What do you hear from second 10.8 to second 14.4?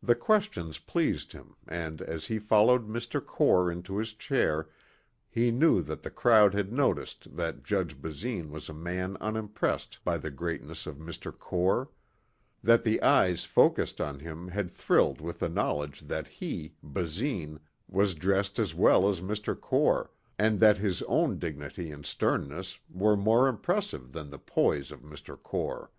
of Mr. Core, that the eyes focussed on